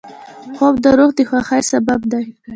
خوب 0.55 0.75
د 0.83 0.85
روح 0.97 1.11
د 1.17 1.19
خوښۍ 1.29 1.61
سبب 1.71 2.01
دی 2.11 2.25